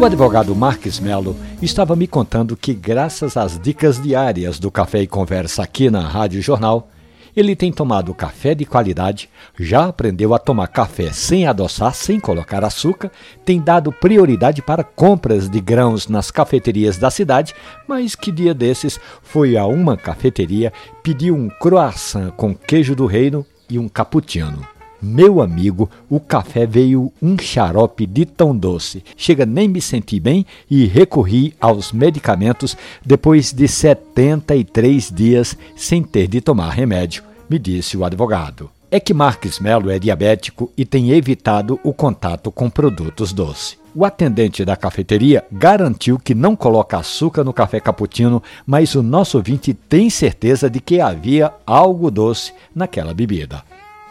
O 0.00 0.04
advogado 0.06 0.56
Marques 0.56 0.98
Melo 0.98 1.36
estava 1.60 1.94
me 1.94 2.06
contando 2.06 2.56
que, 2.56 2.72
graças 2.72 3.36
às 3.36 3.60
dicas 3.60 4.02
diárias 4.02 4.58
do 4.58 4.70
Café 4.70 5.02
e 5.02 5.06
Conversa 5.06 5.62
aqui 5.62 5.90
na 5.90 6.00
Rádio 6.00 6.40
Jornal, 6.40 6.88
ele 7.36 7.54
tem 7.54 7.70
tomado 7.70 8.14
café 8.14 8.54
de 8.54 8.64
qualidade, 8.64 9.28
já 9.58 9.88
aprendeu 9.88 10.32
a 10.32 10.38
tomar 10.38 10.68
café 10.68 11.12
sem 11.12 11.46
adoçar, 11.46 11.94
sem 11.94 12.18
colocar 12.18 12.64
açúcar, 12.64 13.12
tem 13.44 13.60
dado 13.60 13.92
prioridade 13.92 14.62
para 14.62 14.82
compras 14.82 15.50
de 15.50 15.60
grãos 15.60 16.08
nas 16.08 16.30
cafeterias 16.30 16.96
da 16.96 17.10
cidade, 17.10 17.54
mas 17.86 18.14
que 18.14 18.32
dia 18.32 18.54
desses 18.54 18.98
foi 19.22 19.54
a 19.54 19.66
uma 19.66 19.98
cafeteria, 19.98 20.72
pediu 21.02 21.36
um 21.36 21.50
croissant 21.50 22.30
com 22.30 22.54
queijo 22.54 22.96
do 22.96 23.04
reino 23.04 23.44
e 23.68 23.78
um 23.78 23.86
cappuccino. 23.86 24.66
Meu 25.02 25.40
amigo, 25.40 25.88
o 26.10 26.20
café 26.20 26.66
veio 26.66 27.10
um 27.22 27.38
xarope 27.38 28.06
de 28.06 28.26
tão 28.26 28.54
doce. 28.54 29.02
Chega 29.16 29.46
nem 29.46 29.66
me 29.66 29.80
senti 29.80 30.20
bem 30.20 30.44
e 30.70 30.84
recorri 30.84 31.54
aos 31.58 31.90
medicamentos 31.90 32.76
depois 33.04 33.50
de 33.50 33.66
73 33.66 35.10
dias 35.10 35.56
sem 35.74 36.02
ter 36.02 36.28
de 36.28 36.42
tomar 36.42 36.70
remédio, 36.70 37.22
me 37.48 37.58
disse 37.58 37.96
o 37.96 38.04
advogado. 38.04 38.70
É 38.90 39.00
que 39.00 39.14
Marques 39.14 39.58
Melo 39.58 39.88
é 39.88 39.98
diabético 39.98 40.70
e 40.76 40.84
tem 40.84 41.12
evitado 41.12 41.80
o 41.82 41.94
contato 41.94 42.50
com 42.50 42.68
produtos 42.68 43.32
doces. 43.32 43.78
O 43.94 44.04
atendente 44.04 44.64
da 44.64 44.76
cafeteria 44.76 45.44
garantiu 45.50 46.18
que 46.18 46.34
não 46.34 46.54
coloca 46.54 46.98
açúcar 46.98 47.42
no 47.42 47.52
café 47.52 47.80
cappuccino, 47.80 48.42
mas 48.66 48.94
o 48.94 49.02
nosso 49.02 49.38
ouvinte 49.38 49.72
tem 49.72 50.10
certeza 50.10 50.68
de 50.68 50.80
que 50.80 51.00
havia 51.00 51.52
algo 51.66 52.10
doce 52.10 52.52
naquela 52.74 53.14
bebida. 53.14 53.62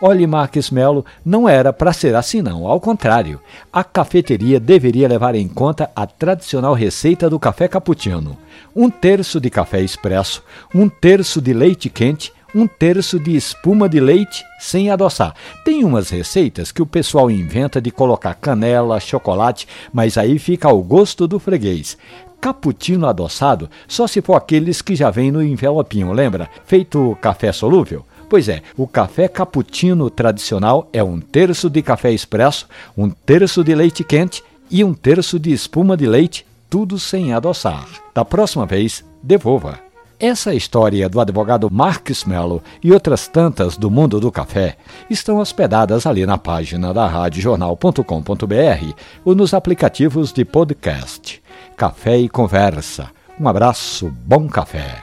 Olhe, 0.01 0.25
Marques 0.25 0.71
Melo, 0.71 1.05
não 1.25 1.47
era 1.47 1.73
para 1.73 1.91
ser 1.91 2.15
assim, 2.15 2.41
não. 2.41 2.65
Ao 2.65 2.79
contrário, 2.79 3.41
a 3.71 3.83
cafeteria 3.83 4.57
deveria 4.57 5.09
levar 5.09 5.35
em 5.35 5.45
conta 5.45 5.91
a 5.93 6.07
tradicional 6.07 6.73
receita 6.73 7.29
do 7.29 7.37
café 7.37 7.67
cappuccino: 7.67 8.37
um 8.73 8.89
terço 8.89 9.41
de 9.41 9.49
café 9.49 9.81
expresso, 9.81 10.41
um 10.73 10.87
terço 10.87 11.41
de 11.41 11.51
leite 11.51 11.89
quente, 11.89 12.31
um 12.55 12.65
terço 12.65 13.19
de 13.19 13.35
espuma 13.35 13.89
de 13.89 13.99
leite 13.99 14.45
sem 14.57 14.89
adoçar. 14.89 15.35
Tem 15.65 15.83
umas 15.83 16.09
receitas 16.09 16.71
que 16.71 16.81
o 16.81 16.85
pessoal 16.85 17.29
inventa 17.29 17.81
de 17.81 17.91
colocar 17.91 18.35
canela, 18.35 19.01
chocolate, 19.01 19.67
mas 19.91 20.17
aí 20.17 20.39
fica 20.39 20.69
ao 20.69 20.81
gosto 20.81 21.27
do 21.27 21.39
freguês. 21.39 21.97
Cappuccino 22.39 23.05
adoçado 23.05 23.69
só 23.85 24.07
se 24.07 24.21
for 24.21 24.35
aqueles 24.35 24.81
que 24.81 24.95
já 24.95 25.09
vêm 25.09 25.29
no 25.29 25.43
envelopinho, 25.43 26.13
lembra? 26.13 26.49
Feito 26.65 27.17
café 27.21 27.51
solúvel. 27.51 28.05
Pois 28.29 28.47
é, 28.47 28.61
o 28.77 28.87
café 28.87 29.27
cappuccino 29.27 30.07
tradicional 30.09 30.87
é 30.93 31.03
um 31.03 31.19
terço 31.19 31.67
de 31.67 31.81
café 31.81 32.11
expresso, 32.11 32.67
um 32.95 33.09
terço 33.09 33.63
de 33.63 33.73
leite 33.73 34.03
quente 34.03 34.43
e 34.69 34.83
um 34.83 34.93
terço 34.93 35.39
de 35.39 35.51
espuma 35.51 35.97
de 35.97 36.05
leite, 36.05 36.45
tudo 36.69 36.99
sem 36.99 37.33
adoçar. 37.33 37.87
Da 38.13 38.23
próxima 38.23 38.67
vez, 38.67 39.03
devolva. 39.23 39.79
Essa 40.19 40.53
história 40.53 41.09
do 41.09 41.19
advogado 41.19 41.69
Marcos 41.71 42.25
Mello 42.25 42.61
e 42.83 42.91
outras 42.91 43.27
tantas 43.27 43.77
do 43.77 43.89
mundo 43.89 44.19
do 44.19 44.31
café 44.31 44.77
estão 45.09 45.37
hospedadas 45.37 46.05
ali 46.05 46.25
na 46.25 46.37
página 46.37 46.93
da 46.93 47.07
radiojornal.com.br 47.07 48.93
ou 49.25 49.33
nos 49.33 49.53
aplicativos 49.53 50.31
de 50.33 50.45
podcast. 50.45 51.41
Café 51.75 52.17
e 52.17 52.29
Conversa. 52.29 53.09
Um 53.39 53.47
abraço, 53.47 54.13
bom 54.25 54.47
café. 54.47 55.01